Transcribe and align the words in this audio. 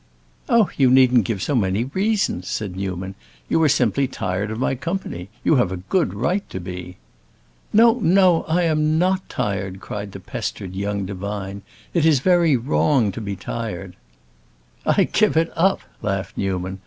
"Oh, 0.49 0.71
you 0.77 0.89
needn't 0.89 1.25
give 1.25 1.43
so 1.43 1.53
many 1.53 1.83
reasons," 1.83 2.47
said 2.47 2.75
Newman. 2.75 3.13
"You 3.47 3.61
are 3.61 3.69
simply 3.69 4.07
tired 4.07 4.49
of 4.49 4.57
my 4.57 4.73
company. 4.73 5.29
You 5.43 5.57
have 5.57 5.71
a 5.71 5.77
good 5.77 6.15
right 6.15 6.49
to 6.49 6.59
be." 6.59 6.97
"No, 7.71 7.99
no, 8.01 8.41
I 8.47 8.63
am 8.63 8.97
not 8.97 9.29
tired!" 9.29 9.79
cried 9.79 10.13
the 10.13 10.19
pestered 10.19 10.73
young 10.75 11.05
divine. 11.05 11.61
"It 11.93 12.03
is 12.03 12.19
very 12.19 12.57
wrong 12.57 13.11
to 13.11 13.21
be 13.21 13.35
tired." 13.35 13.95
"I 14.87 15.03
give 15.03 15.37
it 15.37 15.51
up!" 15.55 15.81
laughed 16.01 16.35
Newman. 16.35 16.79